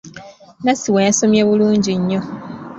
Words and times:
Nassiwa 0.63 0.99
yasomye 1.07 1.41
bulungi 1.47 1.91
nnyo. 1.99 2.19